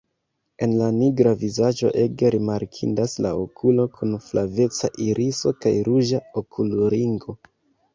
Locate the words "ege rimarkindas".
2.05-3.15